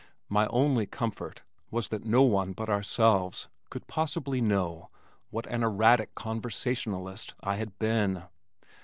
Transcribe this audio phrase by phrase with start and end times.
[0.29, 4.89] My only comfort was that no one but ourselves could possibly know
[5.29, 8.23] what an erratic conversationalist I had been.